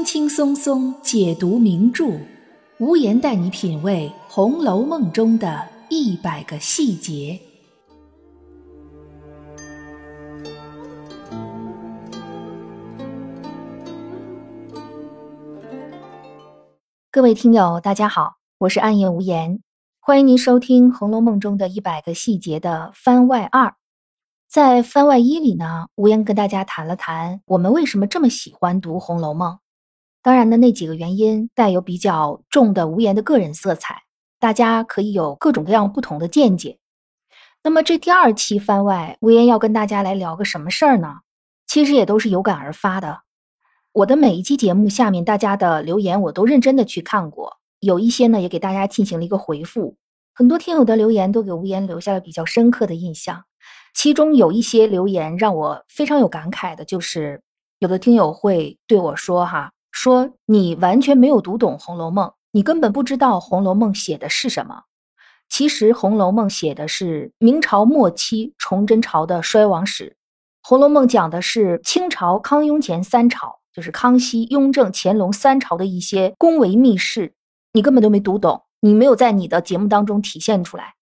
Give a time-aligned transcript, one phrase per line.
[0.00, 2.06] 轻轻松松解读名著，
[2.78, 7.38] 无言带你品味《红楼梦》中的一百个细节。
[17.10, 19.60] 各位听友，大家好，我是暗夜无言，
[20.00, 23.74] 欢迎您收听《红楼梦》中的一百个细节的番外二。
[24.48, 29.52] 在番外一里呢，无言跟大家谈了谈我们为什么这么喜欢读《红楼梦》。
[30.22, 34.02] 当然呢，那几个原因带有比较重的无言的个人色彩，
[34.38, 36.78] 大家可以有各种各样不同的见解。
[37.62, 41.20] 那么这第二期番外，无言要跟大家来聊个什么事儿呢？
[41.66, 43.20] 其实也都是有感而发的。
[43.92, 49.96] 我的每一期节目下面大家的留言，我都认真的去看过，有一些呢也给大家进行了一个回复。
[50.34, 53.44] 很多听友的留言都给无言留下了比较深刻的印象。
[53.92, 57.42] 其中有一些留言让我非常有感慨的，就是
[57.78, 64.84] 有的听友会对我说：“哈，说你完全没有读懂《红楼梦》，你根本不知道《红楼梦》写的是什么。
[65.50, 70.06] 其实《红楼梦》写的是明朝末期崇祯朝的衰亡史，
[70.62, 77.34] 《红楼梦》讲的是清朝康雍乾三朝，就是康熙、雍正、乾隆三朝的一些宫闱秘事，
[77.74, 80.94] 你根本都没读懂，你没有在你的节目当中体现出来。”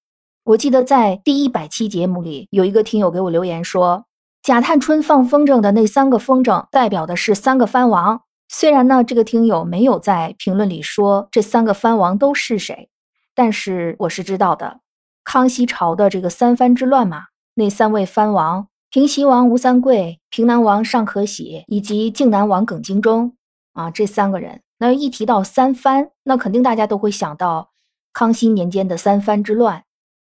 [0.43, 4.07] 我记得在第一百期节目里，有一个听友给我留言说，
[4.43, 8.23] 贾探春放风筝的那三个风筝代表的是三个藩王。
[8.51, 12.89] 虽然呢，这个听友没有在评论里说这三个藩王都是谁，
[13.35, 14.81] 但是我是知道的。
[15.23, 17.25] 康熙朝的这个三藩之乱嘛，
[17.57, 23.37] 那三位藩王，平西王吴三桂、平南王尚可喜以及靖南王耿精忠
[23.75, 27.73] 啊，这三个人，那一提到三藩，那肯定大家都会想到
[28.15, 29.85] 康熙年间的三藩之乱。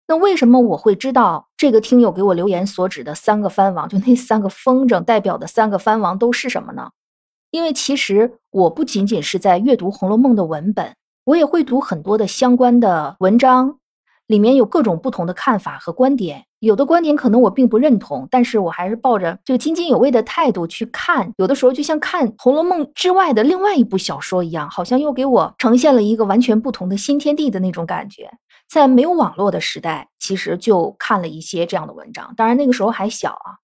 [0.08, 6.90] 那为什么我会知道这个听友给我留言所指的三个藩王，就那三个风筝代表的三个藩王都是什么呢？
[7.50, 10.94] 因为其实我不仅仅是在阅读《红楼梦》的文本，
[11.24, 13.78] 我也会读很多的相关的文章，
[14.26, 16.44] 里面有各种不同的看法和观点。
[16.60, 21.32] 有的观点可能我并不认同，但是我还是抱着就津津有味的态度去看。
[21.36, 28.28] 有的时候就像看《红楼梦》之外的另外一部小说一样，好像又给我呈现了一个完全不同的新天地的那种感觉。
[28.68, 32.34] 在没有网络的时代，其实就看了一些这样的文章。
[32.36, 33.62] 当然那个时候还小啊。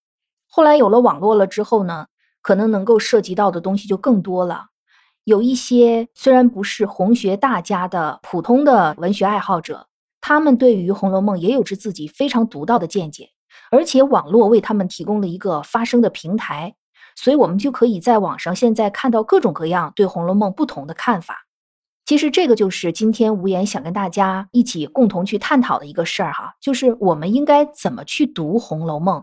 [0.48, 2.06] 后来有了网络了之后呢，
[2.44, 4.66] 可能能够涉及到的东西就更多了。
[5.24, 9.88] 有一些虽然不是红学大家的普通的文学爱好者，
[10.20, 13.30] 他们对于《红楼梦》也有着自己非常独到的见解，
[13.70, 16.74] 而且网络为他们提供了一个发声的平台，
[17.16, 21.46] 所以我们就可以在网上现在看到各种各样对《红楼梦》不同的看法。
[22.04, 29.20] 其实这个就是今天无言想跟大家一起共同去探讨的一个事儿哈，就是我们应该怎么去读《红楼梦》。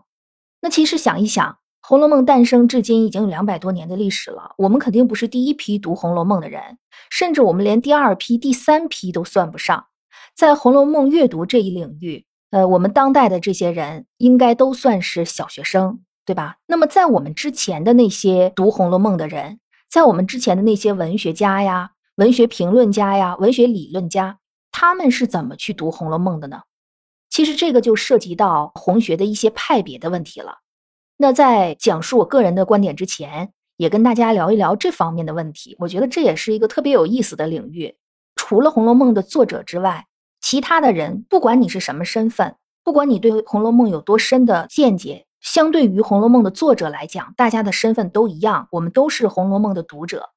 [0.62, 1.52] 那其实想一想，
[1.84, 6.78] 《红楼梦》诞生至今已经有两百多年的历史了，我们肯定不是第一批读《红楼梦》的人，
[7.10, 9.88] 甚至我们连第二批、第三批都算不上。
[10.36, 16.58] 在《红楼梦》阅读这一领域，呃，我们当代的这些人应该都算是小学生，对吧？
[16.68, 19.60] 那么在我们之前的那些读《红楼梦》的人，
[19.90, 21.92] 在我们之前的那些文学家呀。
[22.16, 24.38] 文学评论家呀，文学理论家，
[24.72, 26.62] 他们是怎么去读《红楼梦》的呢？
[27.30, 30.58] 其实这个就涉及到红学的一些派别的问题了。
[31.22, 35.76] 那在讲述我个人的观点之前，也跟大家聊一聊这方面的问题。
[35.78, 37.96] 我觉得这也是一个特别有意思的领域。
[38.36, 40.08] 除了《红楼梦》的作者之外，
[40.42, 50.32] 其他的人，不管你是什么身份，不管你对《红楼梦》有多深的见解，相对于《红楼梦》的作者来讲，大家的身份都一样，我们都是《红楼梦》的读者。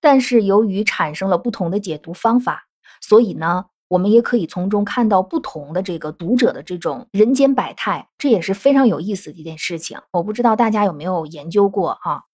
[0.00, 2.68] 但是由于产生了不同的解读方法，
[3.02, 9.98] 所以呢，我们也可以从中看到不同的这个读者的这种人间百态，这也是非常有意思的一件事情。
[10.12, 12.24] 我不知道大家有没有研究过哈？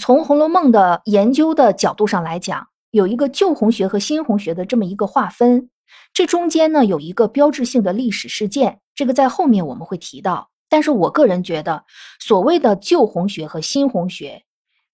[0.00, 5.70] 从《红楼梦》的研究的角度上来讲，有一个旧红学和新红学的这么一个划分，
[6.12, 10.50] 这中间呢有一个标志性的历史事件，这个在后面我们会提到。
[10.68, 11.84] 但是我个人觉得，
[12.20, 14.44] 所谓的旧红学和新红学。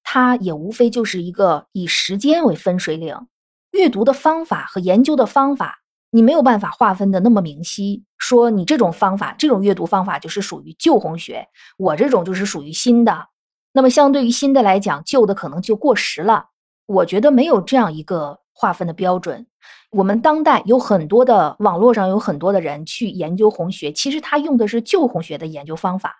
[0.06, 3.26] 它也无非就是一个以时间为分水岭，
[3.70, 5.78] 阅读的方法和研究的方法，
[6.14, 8.04] 你没有办法划分的那么明晰。
[8.18, 13.26] 说你这种方法，这种阅读方法就是属于旧红学，我这种就是属于新的。
[13.72, 16.50] 那么相对于新的来讲，旧的可能就过时了。
[16.86, 19.44] 我觉得没有这样一个划分的标准。
[19.90, 26.14] 我们当代有很多的网络上有很多的人去研究红学，其实他用的是旧红学的研究方法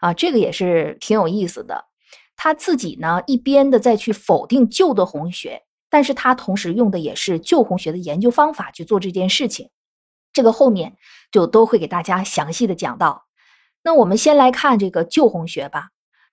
[0.00, 1.84] 啊，这个也是挺有意思的。
[2.34, 5.62] 他自己呢，一边的再去否定旧的红学，
[5.94, 9.70] 但是他同时用的也是旧红学的研究方法去做这件事情。
[10.32, 10.96] 这个后面
[11.30, 13.26] 就都会给大家详细的讲到。
[13.84, 15.90] 那我们先来看这个旧红学吧。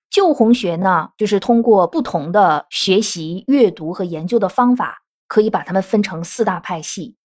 [0.10, 7.16] 旧红学呢，就是通过不同的学习、阅读和研究的方法，可以把它们分成四大派系。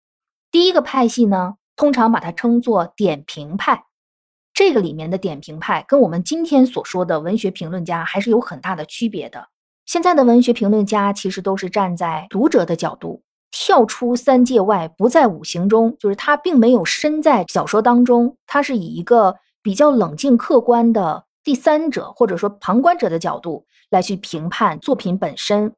[0.50, 3.87] 第一个派系呢，通常把它称作点评派。
[4.53, 9.49] 这个里面的点评派跟我们今天所说的文学评论家还是有很大的区别的。
[9.87, 13.23] 现在的文学评论家其实都是站在读者的角度，
[13.53, 25.73] 跳出三界外，不在五行中，就是他并没有身在小说当中，他是以一个比较冷静客观的第三者或者说旁观者的角度来去评判作品本身。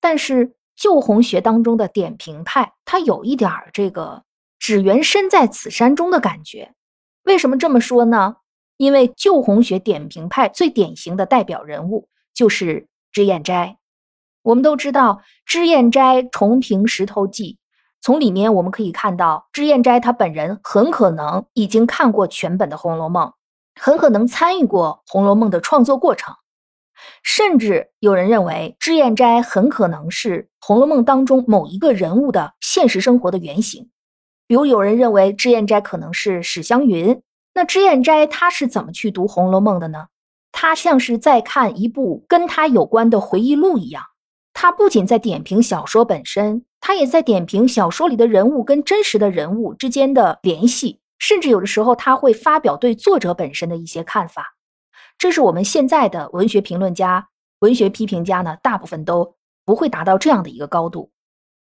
[0.00, 4.24] 但是旧红学当中的点评派，他有一点儿这个
[4.58, 6.74] 只缘身在此山中的感觉。
[7.24, 8.36] 为什么这么说呢？
[8.76, 13.78] 因为旧红学点评派最典型的代表人物就是脂砚斋。
[14.42, 17.54] 我们都知道，脂砚斋重评《石头记》，
[18.00, 23.28] 从里面我们可以看到，脂砚斋他本人很可能已经看过全本的《红楼梦》，
[23.78, 26.34] 很可能参与过《红楼梦》的创作过程，
[27.22, 33.90] 甚至有人认为，脂砚斋很可能是《红楼梦》当中某一个人物的现实生活的原型。
[34.46, 37.22] 比如有人认为脂砚斋可能是史湘云，
[37.52, 40.06] 那脂砚斋他是怎么去读《红楼梦》的呢？
[40.62, 44.04] 他像是在看一部跟他有关的回忆录一样，
[44.52, 54.54] 他不仅在点评小说本身，他也在点评小说里的人物跟真实的人物之间的联系，甚至有的时候他会发表对作者本身的一些看法。
[55.16, 57.28] 这是我们现在的文学评论家、
[57.60, 61.10] 文学批评家呢，大部分都不会达到这样的一个高度。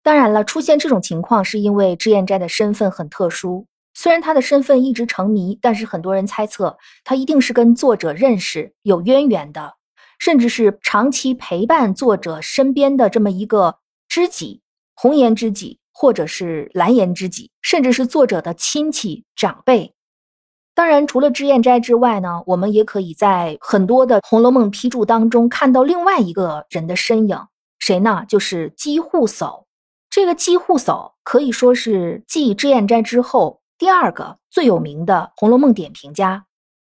[0.03, 3.65] 当然了，出现这种情况是因为脂砚斋的身份很特殊。
[3.95, 9.75] 虽然他的身份一直成谜，但是很多人猜测他一定是跟作者认识、有渊源的，
[10.19, 13.77] 甚至是长期陪伴作者身边的这么一个
[14.07, 14.61] 知己、
[14.93, 19.93] 红颜知己，或者是蓝颜知己，甚至是作者的亲戚长辈。
[20.73, 27.47] 当然，除了脂砚斋之外呢，我们也可以在很多的《红楼梦》批注当中看到另外一个人的身影，
[27.79, 28.25] 谁呢？
[28.27, 29.63] 就是姬护叟。
[30.09, 36.45] 这个姬护叟可以说是继脂砚斋之后第二个最有名的《红楼梦》点评家。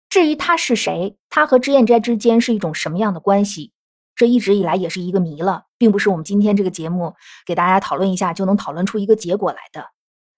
[0.07, 3.71] 至于他是谁，他和脂砚斋之间是一种什么样的关系，
[4.15, 7.15] 这一直以来也是一个谜了，并不是我们今天这个节目
[7.45, 9.87] 给大家讨论一下就能讨论出一个结果来的。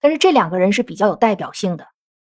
[0.00, 1.86] 但是这两个人是比较有代表性的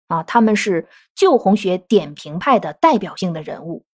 [0.08, 3.86] 啊，他们是旧红学点评派的代表性的人物。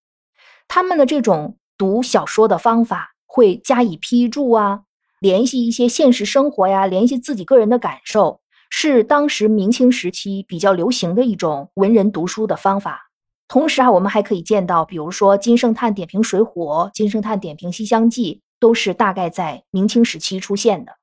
[0.67, 4.81] 他们的这种读小说的方法会加以批注啊。
[5.19, 8.40] 联系一些现实生活呀，联系自己个人的感受，
[8.73, 13.11] 是当时明清时期比较流行的一种文人读书的方法。
[13.47, 20.93] 同时啊，我们还可以见到，比如说金圣叹点评《水浒》，金圣叹点评《西厢记》，都是大概在明清时期出现的。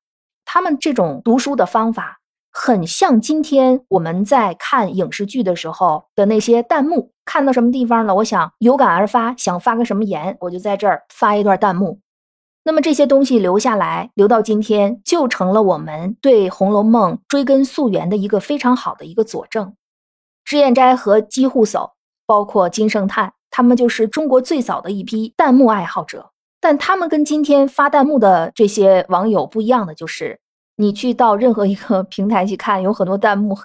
[0.47, 2.21] 他们这种读书的方法，
[2.51, 7.13] 很像今天我们在看影视剧的时候的那些弹幕。
[7.27, 8.15] 看到什么地方了？
[8.15, 12.01] 我想有感而发，想发个什么言，我就在这儿发一段弹幕。
[12.69, 19.75] 那么这些东西留下来，留到今天，就成了我们对《红楼梦》追根溯源的一个非常好的一个佐证。
[20.45, 21.93] 脂砚斋和姬护叟，
[22.27, 26.33] 包括金圣叹，他们就是中国最早的一批弹幕爱好者。
[26.61, 30.39] 但他们跟今天发弹幕的这些网友不一样的，就是
[30.77, 33.57] 你去到任何一个 平台去看，有很多弹幕，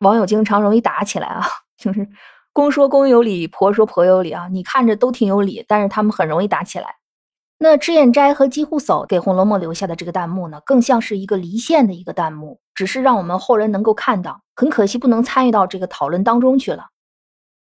[0.00, 1.42] 网友经常容易打起来啊，
[1.82, 2.06] 就是
[2.52, 4.46] 公说公有理，婆说婆有理啊。
[4.48, 6.96] 你看着都挺有理，但是他们很容易打起来。
[7.64, 14.42] 那脂砚斋和姬护叟给《红楼梦》留下的这个弹幕呢，更像是一个离线的一个弹幕，只是让我们后人能够看到。
[14.56, 16.86] 很可惜，不能参与到这个讨论当中去了。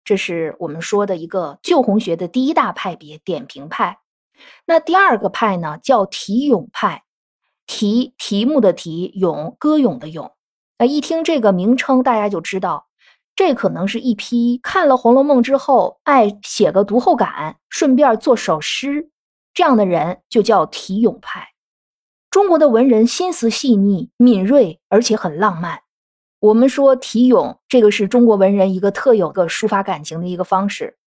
[0.03, 3.99] 这是我们说的一个旧红学的第一大派别——点评派。
[4.65, 7.03] 那第二个派呢，叫题咏派，
[7.65, 10.29] 题题目的题，咏歌咏的咏。
[10.77, 12.87] 那一听这个名称，大家就知道，
[13.33, 19.09] 这可能是一批看了《红楼梦》之后，爱写个读后感，顺便做首诗。
[19.55, 21.47] 这样的人就叫题咏派。
[22.29, 25.79] 中国的文人心思细腻、敏锐，而且很浪漫。
[26.41, 30.97] 我们说题咏，这个是中国文人一个特有的抒发感情的一个方式。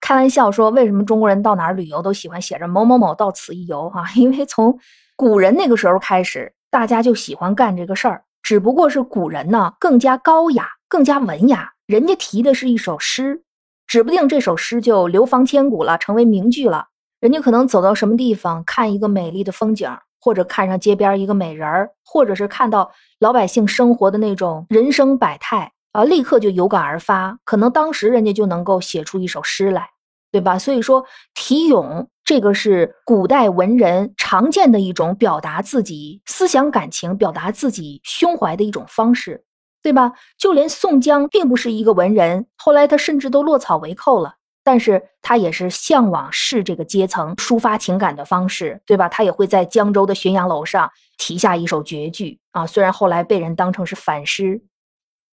[0.00, 4.04] 开玩笑说，为什么中国人到哪儿旅游都喜欢写着某某某到此一游啊？
[4.14, 4.78] 因为从
[5.16, 8.24] 古人那个时候开始，大家就喜欢干这个事儿。
[8.42, 13.42] 只不过是古人呢更加高雅、更加文雅，人家题的是一首诗，
[13.86, 16.88] 指不定这首诗就流芳千古了，成为名句了。
[17.24, 19.90] 人家可能走到什么地方，看一个美丽的风景，
[20.20, 29.88] 或者看上街边一个美人儿，或者是看到老百姓生活的那种人生百态啊，立刻就有感而发，可能当时人家就能够写出一首诗来，
[30.30, 30.58] 对吧？
[30.58, 31.02] 所以说
[31.32, 39.42] 题咏这个是古代文人常见的一种表达自己思想感情、表达自己胸怀的一种方式，
[39.82, 40.12] 对吧？
[40.36, 44.34] 就连宋江并不是一个文人，后来他甚至都落草为寇了。
[44.64, 49.08] 但是他也是向往士这个阶层抒发情感的方式，对吧？
[49.10, 54.62] 他也会在江州的浔阳楼上题下一首绝句啊，虽然后来被人当成是反诗，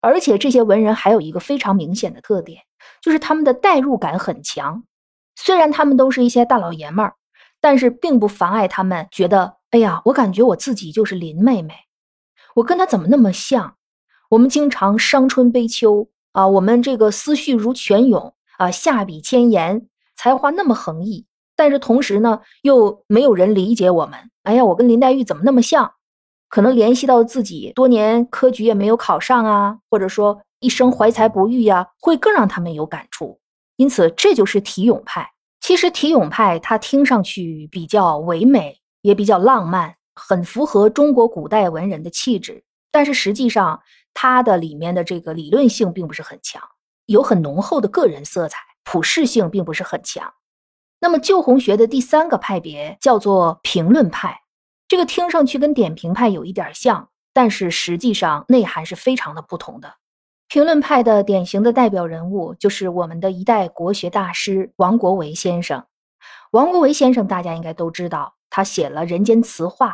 [0.02, 2.62] 而且这些文人还有一个非常明显的特点，
[3.02, 4.84] 就是他们的代入感很强。
[5.38, 7.16] 虽然他们都是一些大老爷们儿，
[7.62, 11.74] 但是并不妨碍他们觉得，哎呀，我感觉我自己就是林妹妹，
[12.56, 13.78] 我跟她怎么那么像？
[14.30, 18.34] 我们经常伤春悲秋啊，我们这个思绪如泉涌。
[18.62, 21.26] 啊，下笔千言，才华那么横溢，
[21.56, 24.20] 但是同时呢，又没有人理解我们。
[24.44, 25.94] 哎呀，我跟林黛玉怎么那么像？
[26.48, 33.40] 可能联系到自己多年科举也没有考上啊，或者说一生怀才不遇呀，会更让他们有感触。
[33.78, 35.32] 因此，这就是题咏派。
[35.60, 42.64] 其实，题咏派它听上去比较唯美，也比较浪漫，很符合中国古代文人的气质。
[42.92, 43.82] 但是实际上，
[44.14, 46.62] 它的里面的这个理论性并不是很强。
[47.12, 50.34] 有很浓厚的个人色彩，普适性并不是很强。
[51.00, 54.42] 那么旧红学的第三个派别叫做评论派，
[54.88, 59.96] 这个听上去跟点评派有一点像，但是实际上内涵是非常的不同的。
[60.48, 65.86] 评论派的典型的代表人物就是我们的一代国学大师王国维先生。
[66.52, 69.94] 王国维先生大家应该都知道，他写了《人间词话》，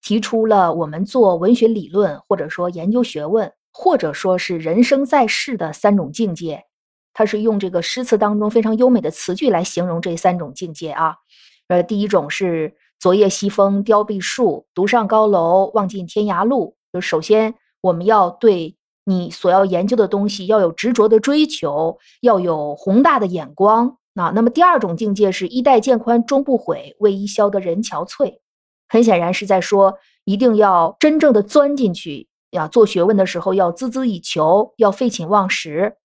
[0.00, 3.52] 提出了我们做文学理论或者说研究学问。
[3.78, 6.64] 或者说是人生在世的三种境界，
[7.12, 11.16] 他是用这个诗词当中非常优美的词句来形容这三种境界啊。
[11.68, 16.74] 呃，第一种是昨夜西风凋碧树，独上高楼，望尽天涯路。
[16.90, 24.32] 就首先我们要对你所要研究的东西要有执着的追求，要有宏大的眼光啊。
[24.34, 28.38] 那么第二种境界是衣带渐宽终不悔，为伊消得人憔悴。
[28.88, 32.28] 很显然是在说一定要真正的钻进去。
[32.50, 35.96] 要做学问的时候，要孜孜以求，要废寝忘食。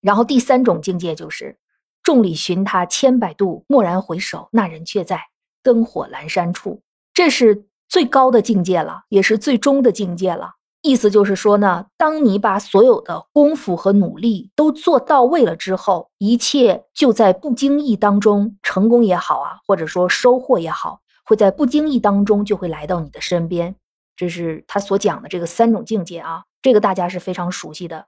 [0.00, 1.58] 然后第三种境界就是
[2.02, 5.20] “众里寻他千百度，蓦然回首，那人却在
[5.62, 6.82] 灯火阑珊处”。
[7.12, 10.52] 这是最高的境界了，也是最终的境界了。
[10.82, 23.74] 意思就是说呢，当你把所有的功夫和努力都做到位了之后，一切就在不经意当中，成功也好啊，或者说收获也好，会在不经意当中就会来到你的身边。
[24.18, 28.06] 这是他所讲的这个三种境界啊，这个大家是非常熟悉的。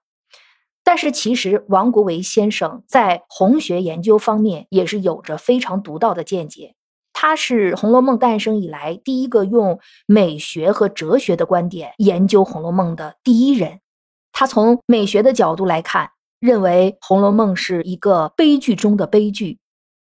[0.83, 6.75] 但是其实王国维先生在红学研究方面也是有着非常独到的见解。
[7.13, 13.81] 他是《红楼梦》诞生以来第一个用美学和哲学的观点研究《红楼梦》的第一人。
[14.33, 19.59] 他从美学的角度来看，认为《红楼梦》是一个悲剧中的悲剧。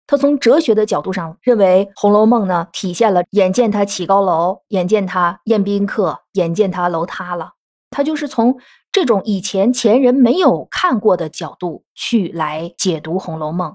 [0.09, 7.53] 他从哲学的角度上认为，《红楼梦》呢体现了眼见他起高楼，眼见他宴宾客，眼见他楼塌了。
[7.91, 8.57] 他就是从
[8.91, 13.69] 这种以前前人没有看过的角度去来解读《红楼梦》。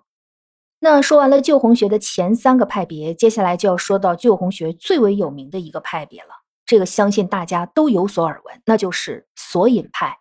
[0.81, 6.31] 那说完了旧红学的前三个派别，接下来就要说到旧红学最为有名的一个派别了。
[6.67, 10.19] 这个相信大家都有所耳闻，那就是索隐派。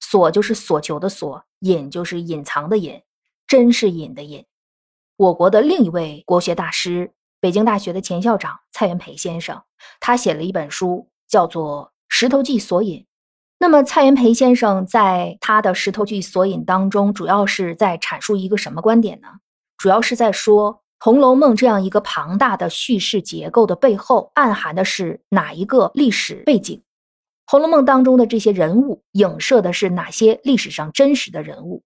[0.00, 3.00] 索就是所求的索，隐就是隐藏的隐，
[3.46, 4.44] 真是隐的隐。
[5.22, 9.62] 我国的另一位国学大师，北京大学的前校长蔡元培先生，
[10.00, 12.98] 他写了一本书，叫做《石头记索引》。
[13.60, 19.28] 那么，蔡元培先生在他的《石头记索引》当中，主要是在阐述一个什么观点呢？
[19.78, 26.76] 主要是在说《红楼梦》这样一个庞大的叙事结构的背后，暗含的是哪一个历史背景？
[27.46, 31.84] 《红楼梦》当中的这些人物，影射的是哪些历史上真实的人物？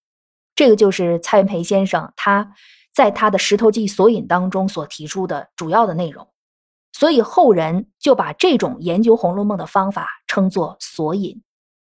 [0.54, 2.54] 这个就是蔡元培先生他。
[2.96, 6.26] 在他的《石头记索引》当中所提出的主要的内容，
[6.94, 11.42] 所以后人就把这种研究《红楼梦》的方法称作索引。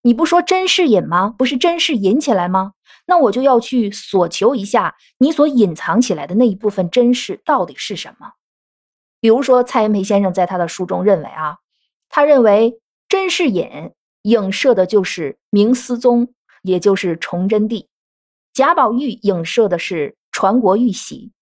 [0.02, 1.34] 你不说真是隐吗？
[1.38, 2.74] 不是真是隐起来吗？
[3.06, 8.34] 那我就要去索求一下你所隐藏起来的那一部分真实到底是什么。
[9.22, 11.60] 比如说，蔡元培先生在他的书中认为啊，
[12.10, 17.88] 他认为真是隐影射的就是明思宗，也就是崇祯帝；
[18.54, 20.19] 贾宝玉影射的是。
[20.40, 21.34] 传国玉玺，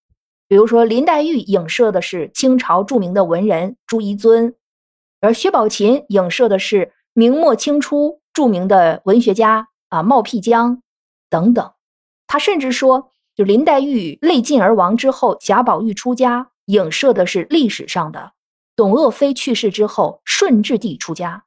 [0.48, 4.56] 比如说林黛玉影射的是清朝著名的文人朱彝尊，
[5.22, 10.82] 而薛宝琴影射的是明末清初著名的文学家啊冒辟疆
[11.30, 11.74] 等等。
[12.26, 18.32] 他甚至说，就林黛玉泪尽而亡之后，贾宝玉出家，影射的是历史上的
[18.76, 21.44] 董鄂妃去世之后顺治帝出家。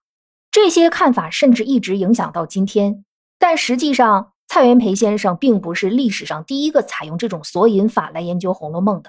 [0.53, 3.05] 这些看法甚至一直影响到今天，
[3.41, 4.35] 但实际上。
[4.53, 9.09] 蔡元培先生并不是历史上第一个采用这种索引法来研究《红楼梦》的，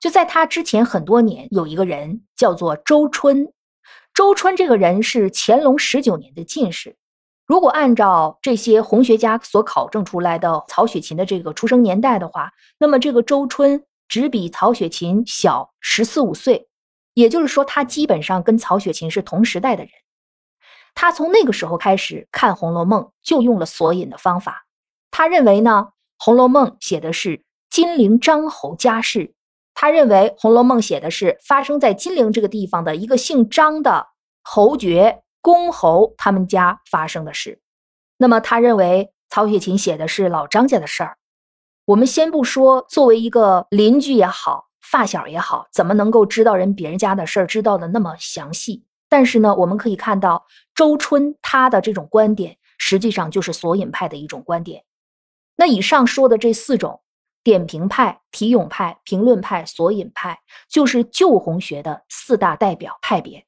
[0.00, 3.52] 就在他之前很多年，有一个人叫做周春。
[4.14, 6.96] 周春这个人是乾隆十九年的进士，
[7.46, 16.68] 如果按照这些红学家所考证出来的曹雪芹的这个出生年代的话，那么这个周春只比曹雪芹小十四五岁，
[17.12, 19.92] 也就是说，他基本上跟曹雪芹是同时代的人。
[20.94, 24.64] 他从那个时候开始看《红楼梦》，就用了索引的方法。
[25.20, 29.34] 他认为呢，《红楼梦》写的是金陵张侯家事，
[29.74, 34.06] 他认为《红楼梦》写的是发生在金陵这个地方的一个姓张的
[34.42, 35.22] 侯爵。
[35.42, 37.60] 公侯他们家发生的事，
[38.16, 41.18] 那么他认为曹雪芹写的是老张家的事儿。
[41.84, 48.84] 我们先不说作为一个邻居也好，发小也好，怎么能够知道人别人家的事儿，知道的那么详细？
[49.10, 54.82] 但是呢，我们可以看到周春他的这种观点，实际上就是索引派的一种观点。
[55.60, 57.02] 那以上说的这四种
[57.44, 60.38] 点评派、题咏派、评论派、索引派，
[60.70, 63.44] 就是旧红学的四大代表派别。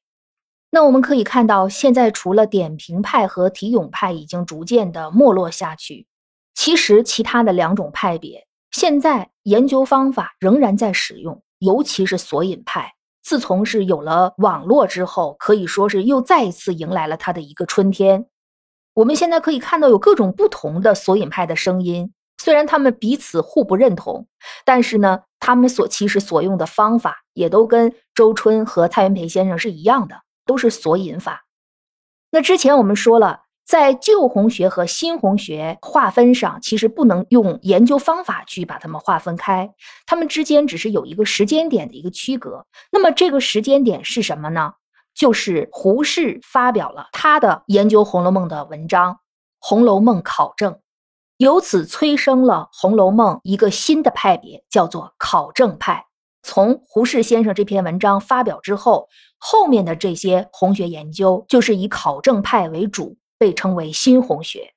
[0.69, 6.05] 那我们可以看到，现在除了点评派和题咏派已经逐渐的没落下去，
[6.53, 12.93] 其实其他的两种派别现在研究方法仍然在使用，尤其是索引派。
[13.23, 18.27] 自从是有了网络之后，可以说是又再一次迎来了它的一个春天。
[18.93, 24.27] 我们现在可以看到有各种不同的索引派的声音，虽然他们彼此互不认同，
[24.65, 30.17] 但是呢，他们所其实所用的方法也都跟周春和蔡元培先生是一样的。
[30.45, 31.45] 都是索引法。
[32.29, 39.73] 那之前我们说了，在旧红学和新红学划分上，其实不能用研究方法去把它们划分开，
[40.05, 42.65] 它们之间只是有一个时间点的一个区隔。
[42.91, 44.73] 那么这个时间点是什么呢？
[45.15, 49.13] 就是胡适发表了他的研究《红楼梦》的文章
[49.59, 50.73] 《红楼梦考证》，
[51.37, 56.05] 由此催生了《红楼梦》一个新的派别，叫做考证派。
[56.41, 64.73] 从胡适先生这篇文章发表之后，后面的这些红学研究就是以考证派为主，被称为新红学。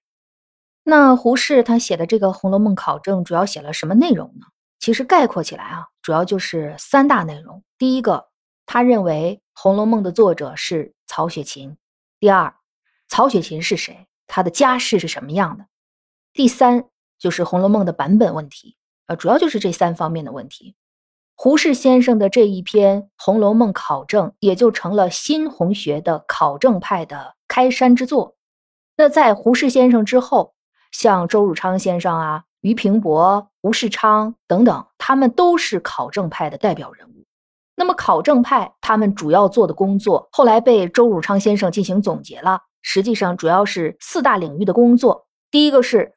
[0.84, 4.46] 那胡适他写的这个《红楼梦考证》主要写了什么内容呢？
[4.78, 7.64] 其实概括起来啊，主要就是三大内容。
[7.76, 8.26] 第一个，
[8.66, 11.76] 他认为《红楼梦》的作者是曹雪芹；
[12.20, 12.54] 第二，
[13.08, 14.06] 曹雪芹是谁？
[14.26, 15.64] 他的家世是什么样的？
[16.34, 16.84] 第三，
[17.18, 18.76] 就是《红楼梦》的版本问题。
[19.06, 20.76] 呃，主要就是这三方面的问题。
[21.34, 28.36] 胡适先生的这一篇《红楼梦考证》也就成了新红学的考证派的开山之作。
[28.98, 30.54] 那在胡适先生之后，
[30.92, 37.15] 像周汝昌先生啊、俞平伯、吴世昌等等，他们都是考证派的代表人物。
[37.76, 45.26] 那么考证派他们主要做的工作，后来被周汝昌先生进行总结了，实际上主要是四大领域的工作。
[45.50, 46.14] 第一个是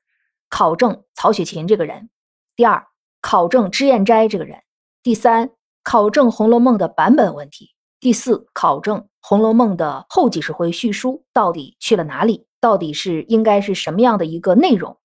[0.49, 2.09] 考证曹雪芹这个人，
[2.55, 2.87] 第二
[3.21, 4.59] 考证脂砚斋这个人。
[5.03, 5.49] 第三，
[5.83, 7.65] 考证《红楼梦》的版本问题；
[7.99, 14.97] 第四，考证《红楼梦》的后几十回叙述到底去了哪里，到底是应该是什么样的一个内容，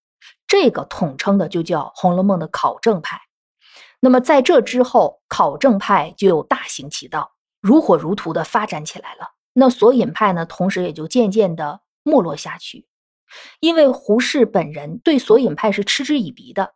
[0.47, 3.21] 这个统称的就叫《红楼梦》的考证派。
[4.05, 9.31] 那么在这之后，考证派就大行其道，如火如荼的发展起来了。
[9.55, 12.87] 那索引派呢，同时也就渐渐的没落下去，
[13.61, 16.75] 因为胡适本人对索引派是嗤之以鼻的，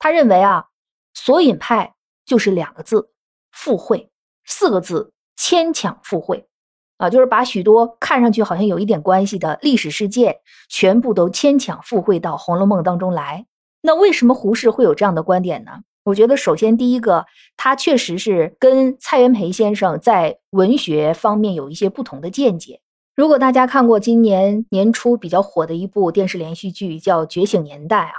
[0.00, 0.66] 他认为啊，
[1.14, 1.94] 索引派。
[2.26, 3.10] 就是两个字，
[3.52, 4.08] 附会；
[4.46, 6.48] 四个字，牵强附会。
[6.96, 10.38] 啊，就是把许多看上去好像有一点关系的历史事件，
[10.70, 13.44] 全部都牵强附会到《红楼梦》当中来。
[13.82, 15.82] 那为什么胡适会有这样的观点呢？
[16.04, 22.80] 我觉得，首先第一个，他确实是跟蔡元培先生在文学方面有一些不同的见解。
[23.16, 28.12] 如果大家看过今年年初比较火的一部电视连续剧，叫《觉醒年代》啊，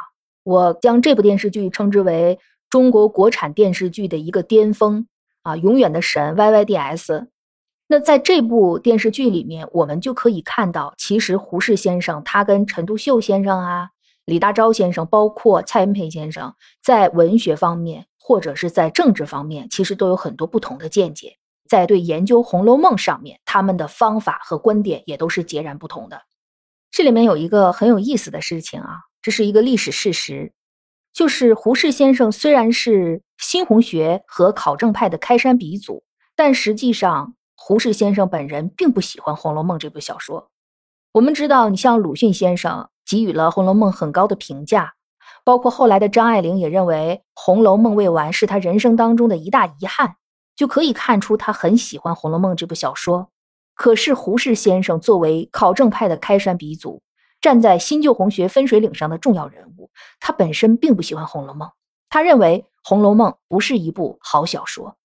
[0.43, 2.37] 我将这部电视剧称之为。
[2.67, 5.07] 中国国产电视剧的一个巅峰
[5.43, 7.27] 啊，永远的神 Y Y D S。
[7.87, 13.91] 那在这部电视剧里面，我们就可以看到，其实胡适先生他跟陈独秀先生啊、
[14.25, 21.37] 李大钊先生，包括蔡元培先生，在文学方面或者是在政治方面，其实都有很多不同的见解。
[21.67, 26.21] 在对研究《红楼梦》上面，他们的方法和观点也都是截然不同的。
[26.91, 30.53] 这里面有一个很有意思的事情啊，这是一个历史事实。
[31.13, 36.03] 就是胡适先生虽然是新红学和考证派的开山鼻祖，
[36.35, 40.49] 但实际上胡适先生本人并不喜欢《红楼梦》这部小说。
[41.13, 44.93] 我们知道，你像鲁迅先生给予了《红楼梦》很高的评价，
[45.43, 50.15] 包括后来的张爱玲也认为《红楼梦》未完是他人生当中的一大遗憾，
[50.55, 53.29] 就可以看出他很喜欢《红楼梦》这部小说。
[53.75, 57.01] 可是胡适先生作为考证派的开山鼻祖。
[57.41, 61.67] 站在新旧红学分水岭上的重要人物，他本身并不喜欢《红楼梦》，
[62.09, 64.95] 他认为《红楼梦》不是一部好小说，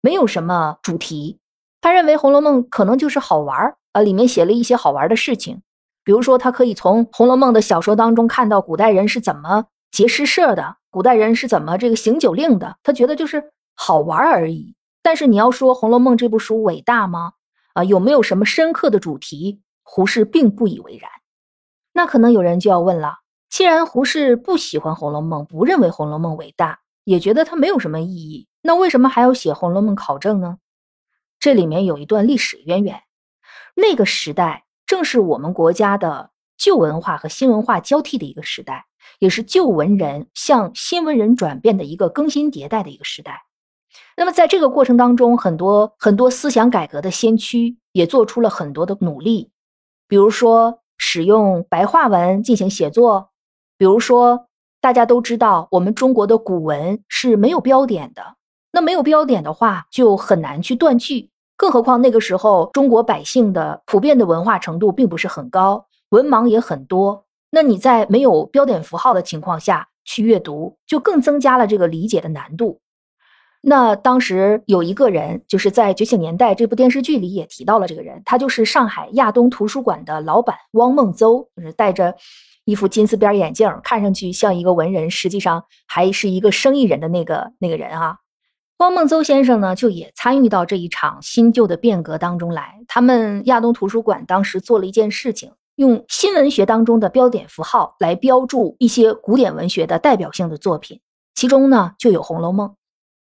[0.00, 1.38] 没有什么主题。
[1.82, 5.60] 他认为《红楼梦》可能就是好玩儿啊，里面写了一些好玩的事情。
[6.04, 14.74] 比如说，他可以从《红楼梦》的小说当中看到古代人是怎么结诗社的，古代人是怎么这个行酒令的，他觉得就是好玩而已。
[15.02, 17.32] 但是你要说《红楼梦》这部书伟大吗？
[17.74, 19.60] 啊，有没有什么深刻的主题？
[19.82, 21.10] 胡适并不以为然。
[21.92, 23.16] 那可能有人就要问了：
[23.50, 30.58] 既然胡适不喜欢《红楼梦》，不认为《红楼梦》伟大，也觉得它没有什么意义，那为什么还要写《红楼梦》考证呢？
[31.38, 33.02] 这里面有一段历史渊源。
[33.74, 36.28] 那个时代正是我们国家的
[36.58, 38.84] 旧文化和新文化交替的一个时代，
[39.20, 43.46] 也是旧文人向新文人转变的一个更新迭代的一个时代。
[44.18, 49.50] 那么，在这个过程当中，很多很多思想改革的先驱也做出了很多的努力，
[50.08, 53.30] 比如说使用白话文进行写作，
[53.78, 54.46] 比如说
[54.82, 58.36] 大家都知道，我们中国的古文是没有标点的，
[58.72, 72.80] 那没有标点的话，就很难去断句，更何况那个时候中国百姓的普遍的文化程度并不是很高，文盲也很多，那你在没有标点符号的情况下去阅读，就更增加了这个理解的难度。
[73.64, 82.12] 那当时有一个人，就是在《觉醒年代》这部电视剧里也提到了这个人，他就是上海亚东图书馆的老板汪孟邹，就是戴着
[82.64, 88.16] 一副金丝边眼镜，看上去像一个文人，实际上还是一个生意人的那个那个人啊。
[88.78, 92.80] 汪孟邹先生呢，就也参与到这一场新旧的变革当中来。
[92.88, 101.00] 他们亚东图书馆当时做了一件事情，用新文学当中的标点符号来标注一些古典文学的代表性的作品，
[101.34, 102.68] 其中呢就有《红楼梦》。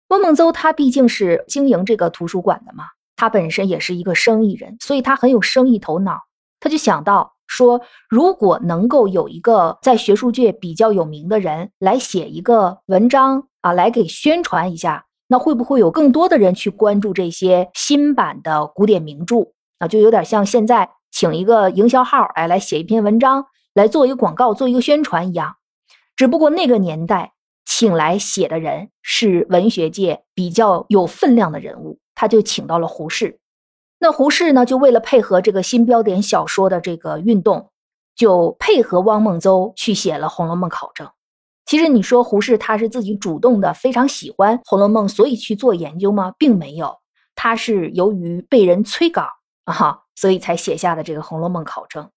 [0.08, 2.86] 汪孟邹他毕竟是经营这个图书馆的嘛，
[3.18, 6.22] 他本身也是一个生意人，所以他很有生意头脑。
[6.62, 19.38] 他就想到说，如果能够有一个在学术界比较有名的人来写一个文章啊，来给宣传一下，那会不会有更多的人去关注这些新版的古典名著
[19.80, 19.88] 啊？
[19.88, 25.56] 就有点像现在请一个营销号哎来写一篇文章，来做一个广告，做一个宣传一样。
[26.18, 27.32] 只不过那个年代。
[27.64, 33.40] 请来写的人是文学界比较有分量的人物，他就请到了胡适。
[33.98, 37.72] 那胡适呢，就为了配合这个新标点小说的这个运动，
[38.14, 41.10] 就配合汪孟邹去写了《红楼梦》考证。
[41.66, 46.34] 其实你说胡适他是自己主动的，非常喜欢《红楼梦》，所以去做研究吗？
[46.38, 47.00] 并没有，
[47.36, 49.28] 他是由于被人催稿
[49.66, 52.10] 啊，所以才写下的这个《红楼梦》考证。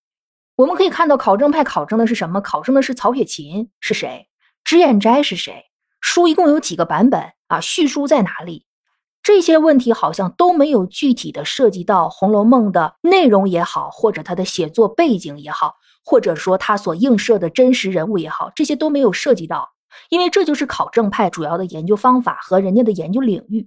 [0.57, 2.41] 我们可以看到，考证派考证的是什么？
[2.41, 4.29] 考证的是曹雪芹是谁？
[4.65, 5.65] 脂砚斋是谁？
[6.01, 7.61] 书一共有几个版本啊？
[7.61, 8.65] 序书在哪里？
[9.25, 19.71] 这些问题好像都没有具体的涉及到《红楼梦》的内容也好，或者它的写作背景也好，或者说它所映射的真实人物也好，这些都没有涉及到。
[20.11, 23.67] 因为这就是考证派主要的研究方法和人家的研究领域，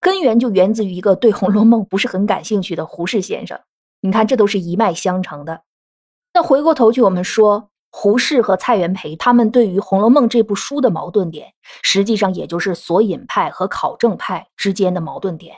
[0.00, 3.60] 根源就源自于一个对《红楼梦》不是很感兴趣的胡适先生。
[4.00, 5.62] 你看，这都是一脉相承的。
[6.34, 7.70] 那回过头去，我们说。
[7.98, 15.56] 胡适和蔡元培他们对于《红楼梦》这部书的矛盾点，实际上也就是索引派和考证派之间的矛盾点。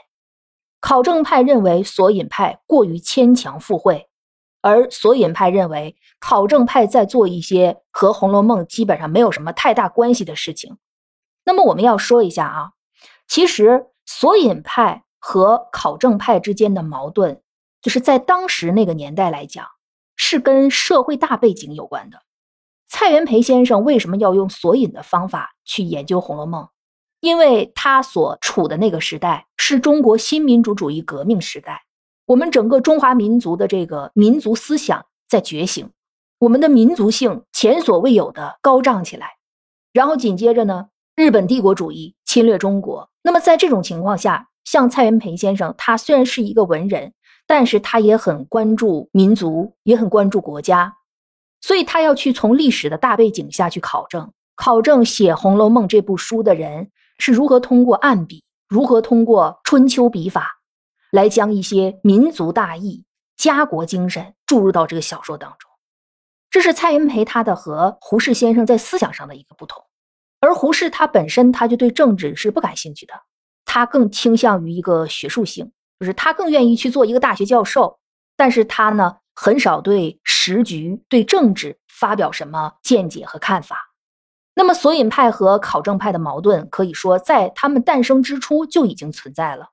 [0.79, 4.07] 考证派认为索引派过于牵强附会，
[4.61, 10.77] 而索引派认为考证派在做一些和《红楼梦》基本上没有什么太大关系的事情。
[11.43, 12.71] 那么我们要说一下啊，
[13.27, 17.41] 其实索引派和考证派之间的矛盾，
[17.81, 19.67] 就是在当时那个年代来讲，
[20.15, 22.21] 是跟社会大背景有关的。
[22.91, 26.63] 蔡元培先生为什么要用索引的方法去研究《红楼梦》？
[27.21, 31.83] 因为他所处的那个时代是中国新民主主义革命时代，
[32.25, 35.89] 我们整个中华民族的这个民族思想在觉醒，
[36.39, 39.33] 我们的民族性前所未有的高涨起来。
[39.93, 43.09] 然后紧接着呢，日本帝国主义侵略中国。
[43.21, 47.13] 那么在这种情况下，像蔡元培先生，他虽然是一个文人，
[47.45, 50.95] 但是他也很关注民族，也很关注国家。
[51.61, 60.59] 所以他要去从历史的大背景下去考证，考证写《红楼梦》这部书的人是如何通过暗笔，如何通过春秋笔法，
[61.11, 63.03] 来将一些民族大义、
[63.35, 65.69] 家国精神注入到这个小说当中。
[66.49, 69.83] 这是蔡元培他的和胡适先生在思想上的一个不同。
[70.39, 73.13] 而胡适他本身他就对政治是不感兴趣的，
[73.65, 77.99] 他更倾向于一个学术性，就是他更愿意去做一个大学教授，
[78.37, 79.17] 但是他呢。
[79.41, 83.93] 很少对时局、对政治发表什么见解和看法。
[84.53, 89.69] 那么，索引派和考证派的矛盾，可以说在他们诞生之初就已经存在了。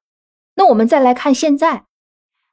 [0.54, 1.86] 那我们再来看现在，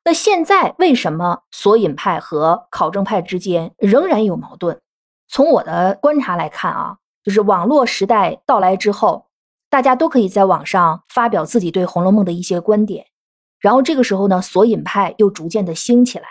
[0.03, 4.81] 那现在为什么索引派和考证派之间仍然有矛盾？
[5.27, 9.27] 从我的观察来看啊，就是网络时代到来之后，
[9.69, 13.05] 大家都可以在网上发表自己对《红楼梦》的一些观点，
[13.59, 16.25] 然后这个时候呢，索引派又逐渐的兴起来。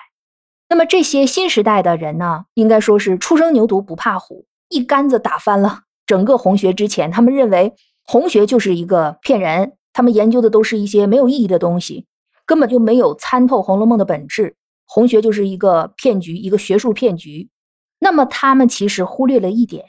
[0.73, 12.07] 那么这些新时代的人呢，应该说是初生牛犊不怕虎，一竿子打翻了整个红学之前，他们认为红学就是一个骗人，他们研究的都是一些没有意义的东西，
[12.47, 14.57] 根本就没有参透《红楼梦》的本质，
[14.87, 17.51] 红学就是一个骗局，一个学术骗局。
[17.99, 19.85] 那么他们其实忽略了一点，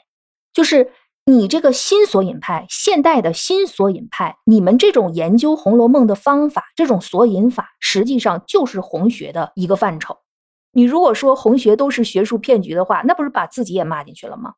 [0.52, 0.90] 就是
[1.24, 10.18] 你这个新索引派，现代的新索引派，你们这种研究《红楼梦》的方法，这种索引法，实际上就是红学的一个范畴。
[10.74, 14.54] 你如果说红学都是学术骗局的话，那不是把自己也骂进去了吗？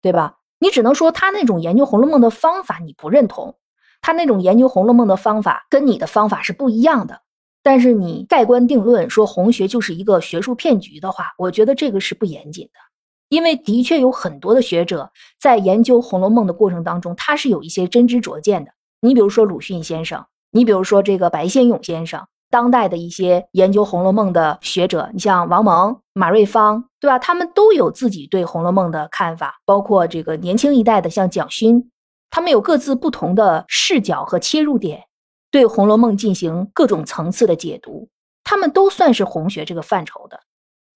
[0.00, 0.36] 对吧？
[0.60, 3.56] 你只能说他那种研究《红楼梦》的方法你不认同，
[4.00, 7.20] 他那种研究《红楼梦》的方法跟你的方法是不一样的。
[7.62, 12.80] 但是你盖棺定论说红学就是一个学术骗局的话，我觉得这个是不严谨的。
[13.28, 18.72] 因为的确有很多的学者在研究《红楼梦》的过程当中，他是有一些真知灼见的。
[19.00, 27.18] 你比如说鲁迅先生，你比如说这个白先勇先生，当代的一些研究《红楼梦》的学者，你像王蒙、马瑞芳，对吧？
[27.18, 29.60] 他们都有自己对《红楼梦》的看法。
[29.64, 31.90] 包括这个年轻一代的，像蒋勋，
[32.30, 35.04] 他们有各自不同的视角和切入点，
[35.50, 38.08] 对《红楼梦》进行各种层次的解读。
[38.44, 40.40] 他们都算是红学这个范畴的。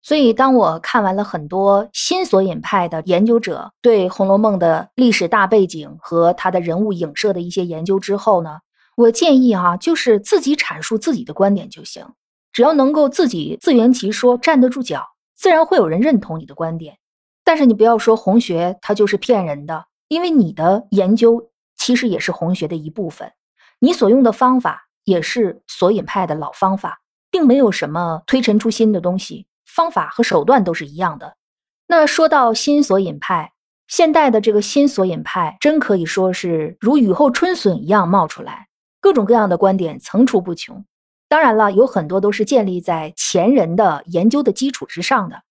[0.04, 8.58] 所以，当我看完了很多新索引派的研究者对《红楼梦》的历史大背景和他的人物影射的一些研究之后呢，
[8.96, 12.06] 我建议哈，就是自己阐述自己的观点就行，
[12.52, 16.98] 只要能够自己自圆其说，站得住脚，自然会有人认同你的观点。
[17.44, 23.32] 但是你不要说红学它就是骗人的，因为你的研究其实也是红学的一部分，
[23.80, 27.00] 你所用的方法也是索引派的老方法，
[27.30, 29.46] 并没有什么推陈出新的东西。
[29.66, 31.36] 方法和手段都是一样的。
[31.86, 33.52] 那说到新索引派，
[33.88, 38.68] 现代的这个新索引派，真可以说是如雨后春笋一样冒出来，
[39.02, 40.86] 各种各样的观点层出不穷。
[41.28, 45.42] 当然了，有很多都是建立在前人的研究的基础之上的。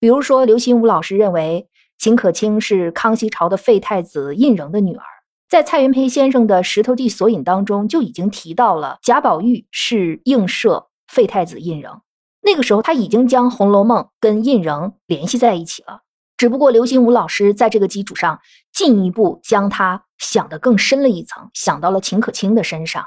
[0.00, 5.04] 比如说，刘心武老师认为秦可卿是康熙朝的废太子胤禛的女儿，
[5.48, 12.00] 在蔡元培先生的《石头记索引》当中就已经提到了贾宝玉是映射废太子胤禛。
[12.40, 16.02] 那个时候他已经将《红楼梦》跟胤禛联系在一起了，
[16.44, 18.38] 只不过刘心武老师在这个基础上
[18.70, 23.06] 进一步将它想得更深了一层，想到了秦可卿的身上。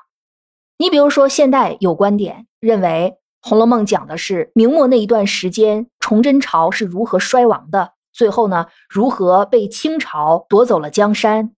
[0.80, 3.13] 你比如说，现代有观点认为
[3.47, 11.52] 《红楼梦》讲的是明末那一段时间崇祯朝是如何衰亡的，最后呢如何被清朝夺走了江山。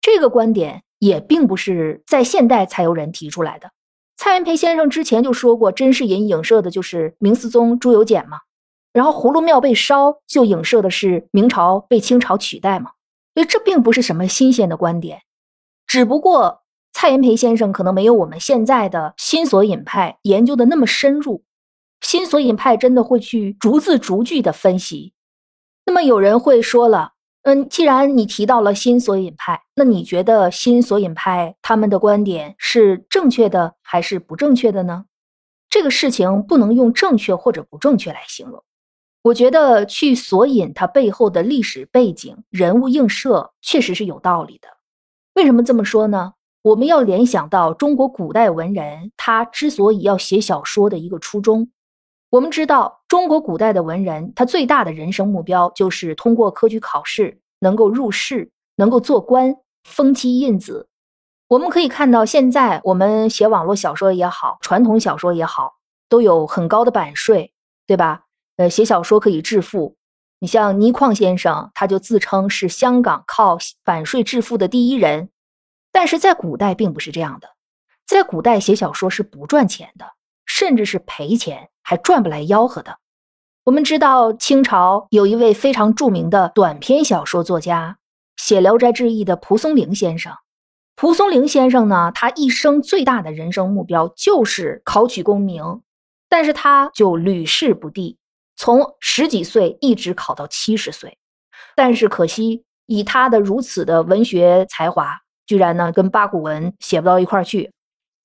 [0.00, 3.72] 这个观点也并不是在现代才有人提出来的。
[4.16, 8.38] 蔡元培先生之前就说过，甄士隐影射的就是明思宗朱由检嘛，
[8.96, 12.92] 然后葫芦庙被烧就影射的是明朝被清朝取代嘛，
[13.34, 15.20] 所以这并不是什么新鲜的观点，
[15.86, 16.62] 只不过
[16.94, 21.44] 蔡元培先生可能没有我们现在的新索引派研究的那么深入，
[22.00, 25.12] 新索引派真的会去逐字逐句的分析，
[25.84, 27.12] 那么有人会说了。
[27.42, 35.04] 嗯，既然你提到了新索引派，那你觉得新索引派他们的观点是正确的还是不正确的呢？
[35.68, 38.64] 这个事情不能用正确或者不正确来形容。
[39.26, 44.68] 我觉得去索引它背后的历史背景、人物映射，确实是有道理的。
[45.34, 46.34] 为什么这么说呢？
[46.62, 51.68] 我们要联想到中国古代文人他之所以要写小说的一个初衷。
[52.30, 60.88] 我们知道，中国古代的文人，他最大的人生目标就是通过科举考试能够入仕，能够做官，封妻印子。
[61.48, 67.52] 我们可以看到，现在我们写网络小说也好，传统小说也好，都有很高的版税，
[67.88, 68.25] 对吧？
[68.56, 69.96] 呃，写小说可以致富。
[70.38, 75.30] 你像倪匡先生，他就自称是香港靠版税致富的第一人。
[75.92, 77.48] 但是在古代并不是这样的，
[78.06, 80.06] 在古代写小说是不赚钱的，
[80.44, 81.70] 甚至是赔钱。
[81.88, 82.98] 还赚不来吆喝的。
[83.62, 87.98] 我们知道，清朝有一位非常著名的短篇小说作家，
[88.36, 90.32] 写《聊斋志异》的蒲松龄先生。
[90.96, 95.82] 蒲松龄先生呢，他一生最大的人生目标就是考取功名，
[96.28, 98.18] 但是他就屡试不第，
[98.56, 101.18] 从十几岁一直考到七十岁。
[101.74, 107.72] 但是可惜，以他的如此的文学才华，居然呢跟八股文写不到一块儿去。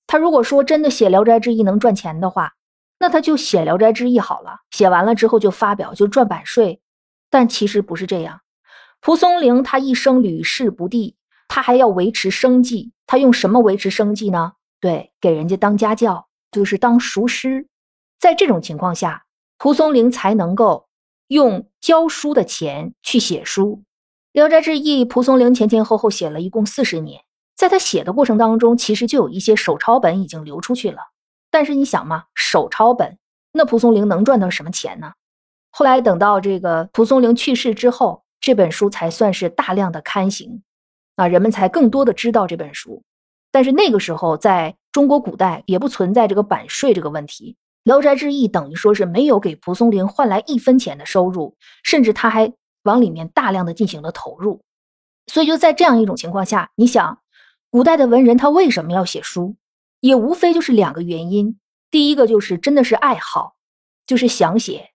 [0.07, 2.53] 他如果说真的写《聊斋志异》能赚钱的话，
[2.99, 6.81] 那他就写《聊斋志异》好了，写完了之后就发表，就赚版税。
[7.29, 8.41] 但其实不是这样。
[8.99, 11.15] 蒲松龄他一生屡试不第，
[11.47, 12.91] 他还要维持生计。
[13.07, 14.53] 他用什么维持生计呢？
[14.79, 17.67] 对，给人家当家教，就是当塾师。
[18.19, 19.23] 在这种情况下，
[19.61, 20.87] 蒲松龄才能够
[21.27, 23.83] 用教书的钱去写书。
[24.31, 27.21] 《聊斋志异》，蒲松龄前前后后写了一共四十年，
[27.55, 30.97] 在他写的过程当中，其实就有一些手抄本已经流出去了。
[31.51, 33.19] 但是你想嘛，手抄本，
[33.51, 35.11] 那蒲松龄能赚到什么钱呢？
[35.69, 40.63] 后来等到这个蒲松龄去世之后，这本书才算是大量的刊行，
[41.17, 43.03] 啊，人们才更多的知道这本书。
[43.51, 54.63] 但是那个时候，在中国古代也不存在这个版税这个问题，《聊斋志异》等于说是没有给蒲松龄换来一分钱的收入，甚至他还往里面大量的进行了投入。
[55.27, 57.19] 所以就在这样一种情况下，你想，
[57.69, 59.55] 古代的文人他为什么要写书？
[59.99, 63.55] 也无非就是两个原因：第一个就是真的是爱好，
[64.05, 64.91] 就是想写；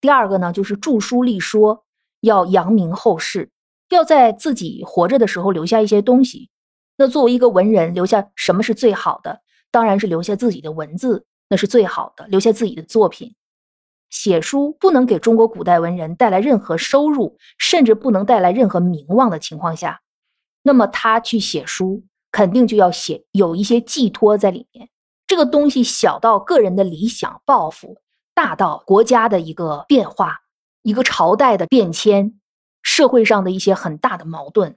[0.00, 1.84] 第二个呢，就是著书立说，
[2.20, 3.50] 要扬名后世，
[3.88, 6.50] 要在自己活着的时候留下一些东西。
[6.96, 9.40] 那作为一个文人，留下什么是最好的？
[9.70, 13.34] 当然是留下自己的文字，那是最好的，留下自己的作品。
[14.08, 20.00] 写书不能给中国古代文人带来任何收入，甚至不能带来任何名望的情况下，
[20.62, 24.88] 那么他去写书，肯定就要写有一些寄托在里面。
[25.26, 27.98] 这个东西小到个人的理想抱负，
[28.34, 30.40] 大到国家的一个变化、
[30.82, 32.40] 一个朝代的变迁、
[32.82, 34.76] 社会上的一些很大的矛盾。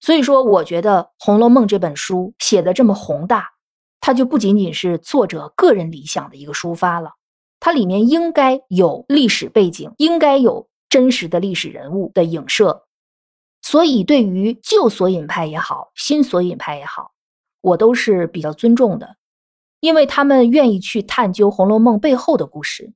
[0.00, 3.52] 所以说，我觉得《红楼梦》这本书写的这么宏大，
[4.00, 7.12] 它就不仅仅是作者个人理想的一个抒发了。
[7.58, 12.84] 它里面应该有历史背景，应该有真实的历史人物的影射，
[13.62, 17.12] 所以对于旧索引派也好，新索引派也好，
[17.60, 19.16] 我都是比较尊重的，
[19.80, 22.92] 因为他们愿意去探究《红楼梦》背后的故事。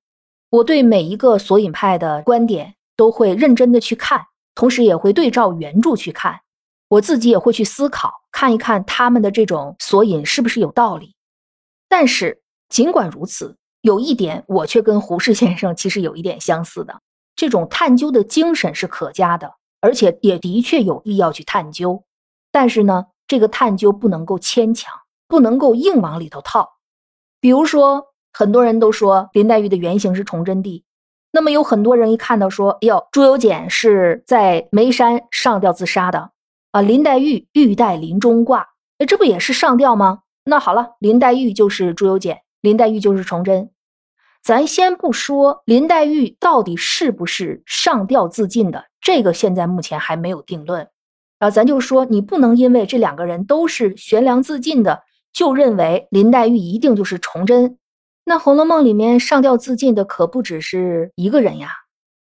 [0.50, 6.40] 我对每一个索引派的观点都会认真的去看，同时也会对照原著去看，
[6.90, 11.14] 我自己也会去思考，看一看他们的这种索引是不是有道理。
[11.88, 13.57] 但是尽管如此。
[13.83, 17.00] 有一点，我却跟胡适先生其实有一点相似的，
[17.35, 22.05] 这种探究的精神是可嘉的，而且也的确有必要去探究。
[22.53, 24.92] 但是呢，这个探究不能够牵强，
[25.26, 26.72] 不能够硬往里头套。
[27.40, 30.85] 比如说，很多人都说林黛玉的原型是崇祯帝，
[31.33, 36.33] 那么有很多人一看到说，哟，朱由检是在眉山上吊自杀的
[36.72, 40.20] 啊，林黛玉玉带林中挂，哎，这不也是上吊吗？
[40.44, 42.40] 那好了，林黛玉就是朱由检。
[42.61, 43.70] 林黛玉就是崇祯，
[44.42, 50.88] 咱先不说林黛玉到底是不是上吊自尽的，这个现在目前还没有定论。
[51.38, 57.78] 啊，咱就说你不能因为这两个人都是悬梁自尽的，就认为林黛玉一定就是崇祯。
[58.26, 61.70] 那《红楼梦》里面上吊自尽的可不只是一个人呀，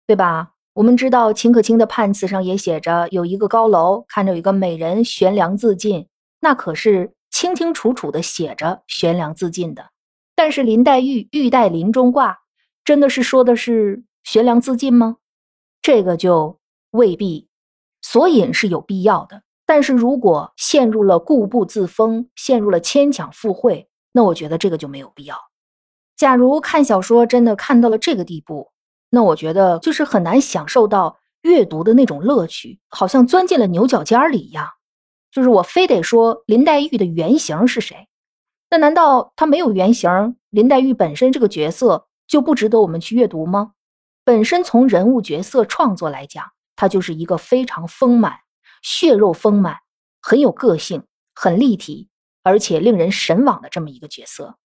[0.05, 0.51] 对吧？
[0.77, 6.07] 我们知道秦可卿的判词上也写着，有一个高楼看着有一个美人悬梁自尽，
[6.39, 9.89] 那可是清清楚楚的写着悬梁自尽的。
[10.35, 12.37] 但是林黛玉玉带林中挂，
[12.85, 15.17] 真的是说的是悬梁自尽吗？
[15.81, 16.59] 这个就
[16.91, 17.47] 未必。
[18.03, 25.35] 索引是有必要的，但是如果陷入了固步自封，陷入了牵强附会，那我觉得这个就没有必要。
[26.15, 28.69] 假如看小说真的看到了这个地步，
[29.09, 34.67] 那我觉得就是很难享受到阅读的那种乐趣，好像钻进了牛角尖里一样。
[35.31, 38.07] 就是我非得说林黛玉的原型是谁？
[38.69, 40.35] 那难道她没有原型？
[40.49, 43.71] 林黛玉本身这个角色就不值得我们去阅读吗？
[44.25, 46.43] 本身从人物角色创作来讲，
[46.75, 48.39] 她就是一个非常丰满、
[48.81, 49.77] 血肉丰满、
[50.21, 52.09] 很有个性、很立体，
[52.43, 54.57] 而且令人神往的这么一个角色。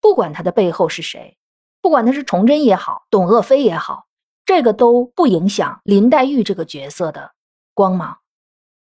[0.00, 1.37] 不管她的背后是谁，
[1.80, 4.06] 不管他是崇祯也好，董鄂妃也好，
[4.44, 7.32] 这个都不影响林黛玉这个角色的
[7.74, 8.18] 光芒。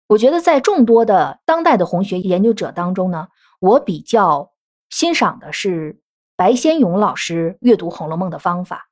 [0.07, 3.27] 我觉得在众多的当代的红学研究者当中呢。
[3.61, 4.53] 我比较
[4.89, 5.99] 欣赏的是
[6.37, 8.87] 白先勇老师阅读《红楼梦》的方法。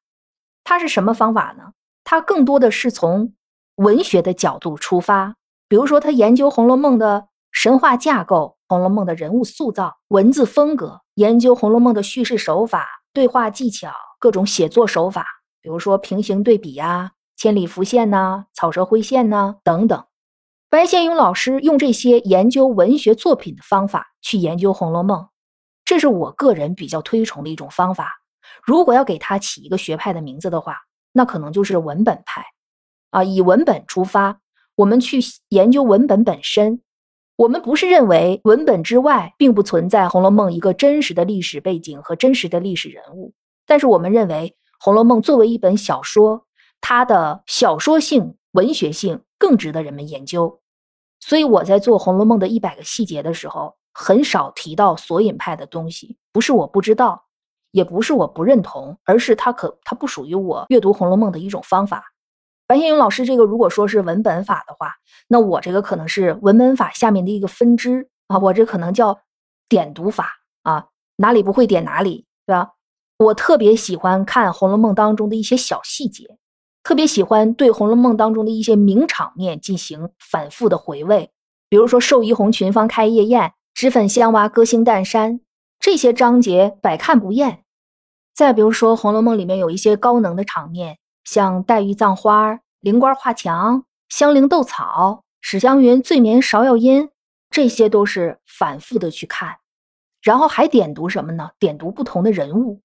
[0.65, 1.71] 他是什么方法呢？
[2.03, 3.33] 他更多的是从
[3.75, 5.35] 文学的角度出发，
[5.69, 12.85] 比如说他研究《红楼梦》的神话架构、《红楼梦》的人物塑造、文字风格，研究《红楼梦》的叙事手法、
[13.17, 15.25] 对话技巧、各种写作手法，
[15.59, 20.05] 比如说平行对比呀、千里浮现呐、草蛇灰线呐等等。
[20.69, 25.21] 白先勇老师用这些研究文学作品的方法去研究《红楼梦》，
[25.83, 28.21] 这是我个人比较推崇的一种方法。
[28.63, 30.77] 如果要给他起一个学派的名字的话，
[31.11, 32.45] 那可能就是文本派。
[33.09, 34.41] 啊，以文本出发，
[34.75, 35.17] 我们去
[35.49, 36.83] 研究文本本身。
[37.37, 43.33] 我们不是认为文本之外并不存在《红楼梦》一个真实的历史背景和真实的历史人物，
[43.65, 46.45] 但是我们认为《红楼梦》作为一本小说，
[46.81, 49.21] 它的小说性、文学性。
[49.39, 50.61] 更值得人们研究，
[51.19, 56.17] 所以我在做《红楼梦》的一百个细节的时候，很少提到索引派的东西。
[56.33, 57.27] 不是我不知道，
[57.69, 62.03] 也不是我不认同，而是它可它不属于我阅读《红楼梦》的一种方法。
[62.67, 64.95] 白先勇老师这个如果说是文本法的话，
[65.29, 69.19] 那我这个可能是文本法下面的一个分支啊，我这可能叫
[69.69, 72.71] 点读法啊，哪里不会点哪里，对吧？
[73.19, 76.37] 我特别喜欢看《红楼梦》当中的一些小细节。
[76.83, 81.31] 特别喜欢对《红楼梦》当中的一些名场面进行反复的回味，
[81.67, 85.41] 比如说寿怡红群芳开夜宴、脂粉香娃歌星诞山
[85.79, 87.63] 这些章节百看不厌。
[88.33, 97.09] 再比如说，《红楼梦》里面有一些高能的场面，像黛玉葬花、灵官画墙、香菱斗草、史湘云醉眠芍药阴，
[97.49, 99.57] 这些都是反复的去看，
[100.21, 101.49] 然后还点读什么呢？
[101.59, 102.81] 点读不同的人物，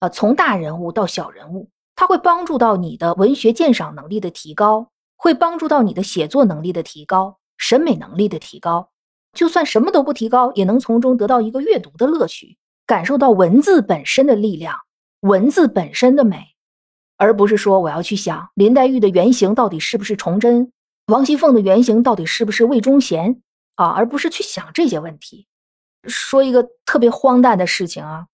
[0.00, 8.90] 啊，从大人物到小人物，它会帮助到你的文学鉴赏能力的提高，会帮助到你的写作能力的提高，审美能力的提高。
[9.32, 14.80] 就算什么都不提高，也能从中得到一个阅读的乐趣，感受到文字本身的力量。
[15.20, 16.55] 文字本身的美，
[17.16, 20.70] 而不是说我要去想林黛玉的原型到底是不是崇祯，
[21.06, 23.40] 王熙凤的原型到底是不是魏忠贤
[23.76, 25.46] 啊，而不是去想这些问题。
[26.06, 28.26] 说一个特别荒诞的事情啊，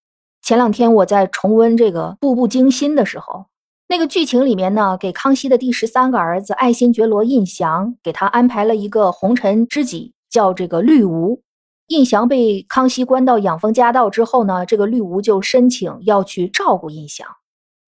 [0.42, 3.46] 前两天我在重温这个《步步惊心》的时候，
[3.88, 11.40] 那个剧情里面呢，给康熙的第十三个儿子爱新觉罗胤祥，给他安排了一个红尘知己，叫这个绿芜。
[11.88, 17.26] 胤祥被康熙关到养蜂家道之后呢，这个绿芜就申请要去照顾胤祥，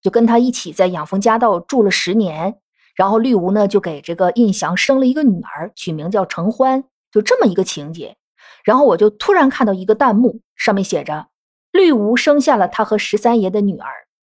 [0.04, 2.58] 就跟他一起在养蜂家道住了十年。
[2.96, 8.16] 然后绿芜呢就给这个胤祥生了一个女儿，取名叫承欢，就这么一个情节。
[8.64, 11.30] 然后我就突然看到一个弹幕，上面写着
[11.74, 13.90] “绿芜生下了他和十三爷的女儿”，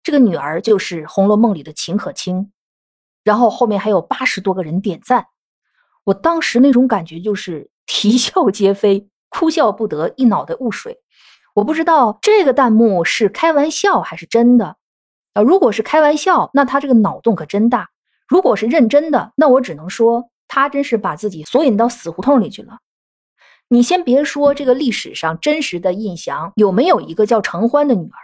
[0.04, 2.52] 这个女儿就是《红楼梦》里的秦可卿。
[3.24, 5.26] 然后后面还有八十多个人点赞，
[6.04, 9.08] 我当时那种感觉就是啼笑皆非。
[9.30, 11.00] 哭笑不得，一脑袋雾水。
[11.54, 14.76] 我不知道这个弹幕是开玩笑还是真的
[15.34, 15.42] 啊？
[15.42, 17.84] 如果是开玩笑，那他这个脑洞可真大；
[18.26, 22.78] 如果是认真的，那我只能说他真是把自己索引到死胡同里去了。
[23.68, 28.18] 你先别说这个历史上真实的印象有没有一个叫承欢的女儿，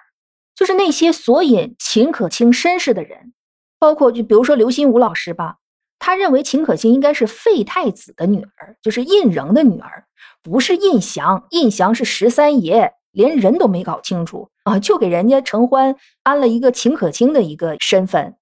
[0.54, 3.32] 就是那些索引秦可卿身世的人，
[3.78, 5.56] 包括就比如说刘心武老师吧，
[5.98, 10.04] 他认为秦可卿应该是废太子的女儿，就是胤禛的女儿。
[10.42, 18.36] 不是胤祥，胤祥是十三爷，连人都没搞清楚啊，就给人家承欢安了一个秦可卿的一个身份，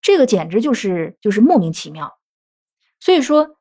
[0.00, 2.18] 这个简直就是就是莫名其妙。
[3.00, 3.56] 所以说，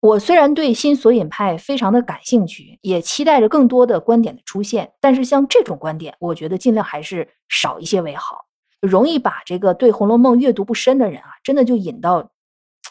[0.00, 8.46] 我虽然对新索引派非常的感兴趣，也期待着更多的观点的出现，但是像这种观点，我觉得尽量还是少一些为好，
[8.80, 12.32] 容易把这个对《红楼梦》阅读不深的人啊，真的就引到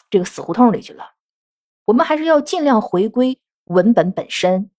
[0.08, 1.04] 这个死胡同里去了。
[1.84, 3.38] 我们还是要尽量回归。
[3.66, 4.72] 文本本身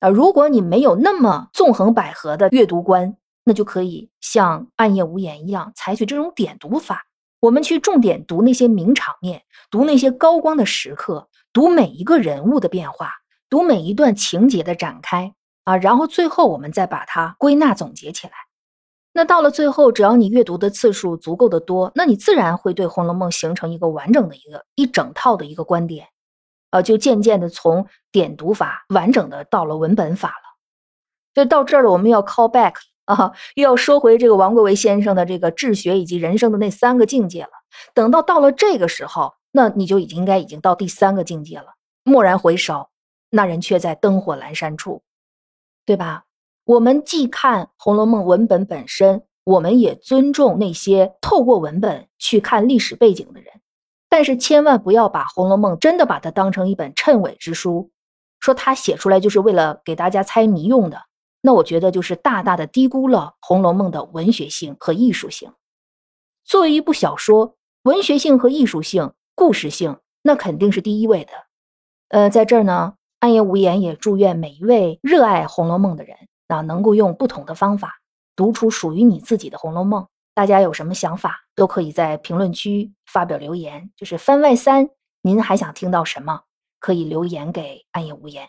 [0.00, 7.06] 啊，如果你没有那么纵横捭阖的阅读观，那就可以像暗夜无言一样，采取这种点读法。
[7.40, 13.12] 我们去重点读那些名场面，读那些高光的时刻，读每一个人物的变化，
[13.48, 15.34] 读每一段情节的展开
[15.64, 18.32] 啊，然后最后我们再把它归纳总结起来。
[19.12, 26.06] 那到了最后，只要你阅读的次数足够的多，那你自然会对《红楼梦》形成一个完整的一个一整套的一个观点。
[26.70, 30.56] 呃，就渐渐的从点读法完整的到了文本法了，
[31.34, 31.90] 就到这儿了。
[31.90, 32.74] 我们要 call back
[33.06, 37.50] 啊，又要说回这个王国维先生的这个治学以及人生的那三个境界了。
[37.94, 41.74] 等到到了这个时候，那你就已经应该已经到第三个境界了。
[42.04, 42.88] 蓦然回首，
[43.30, 45.02] 那人却在灯火阑珊处，
[45.86, 46.24] 对吧？
[46.64, 53.60] 我们既看《红楼梦》文本本身，我们也尊重那些透过文本去看历史背景的人。
[54.08, 57.90] 但是千万不要把《红楼梦》真的把它当成一本谶纬之书，
[58.40, 61.02] 说它写出来就是为了给大家猜谜用的，
[61.42, 65.52] 那我觉得就是大大的低估了《红楼梦》的文学性和艺术性。
[66.44, 71.32] 作为一部小说，文学性和艺术性、故事性那肯定是第一位的。
[72.08, 78.00] 呃，在这儿呢，暗夜无言也祝愿每一位热爱《红楼梦》的人啊，能够用不同的方法
[78.34, 80.02] 读出属于你自己的《红楼梦》。
[80.38, 83.90] 大家有什么想法，都可以在评论区发表留言。
[83.96, 84.88] 就是番外三，
[85.20, 86.42] 您还想听到什么？
[86.78, 88.48] 可以留言给暗夜无言。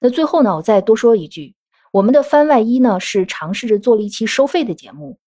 [0.00, 1.54] 那最后呢，我再多说一句，
[1.92, 5.18] 我们的番外一呢是尝试着做了一期收费的节目。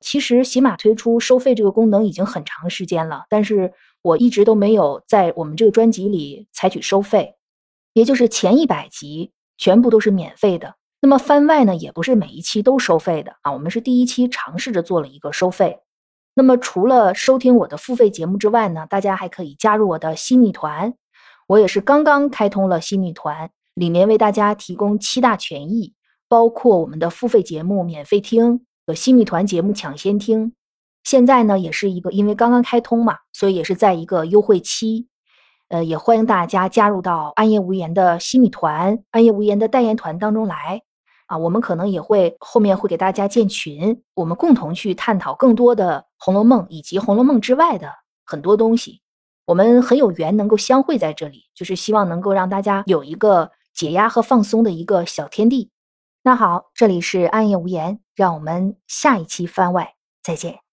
[0.00, 7.34] 其实喜马推出收费这个功能已经很长时间了，但是我一直都没有在我们这个专辑里采取收费，
[7.92, 10.76] 也就是前一百集全部都是免费的。
[11.04, 13.52] 那么番外呢，也不是每一期都收费的啊。
[13.52, 15.80] 我们是第一期尝试着做了一个收费。
[16.34, 20.94] 那么除了收听我的付费节目之外呢，大家还可以加入我的新米团。
[21.46, 25.92] 我也是刚刚开通了新米团，里面为大家提供七大权益，
[26.26, 30.54] 包括我们的付费节目免费听，和新米团节目抢先听。
[31.02, 35.08] 现在呢，也是一个因为刚刚开通嘛，所以也是在一个优惠期。
[35.68, 40.80] 呃，也欢迎大家加入到暗夜无言的新米团、暗夜无言的代言团当中来。
[41.26, 47.90] 啊，我们可能也会后面会给大家建群，我们共同去探讨更多的《红楼梦》以及《红楼梦》之外的
[48.24, 49.00] 很多东西。
[49.46, 55.70] 我们很有缘能够相会在这里，就是希望能够让大家有一个解压和放松的一个小天地。
[56.22, 60.63] 那好，这里是暗夜无言，让我们下一期番外再见。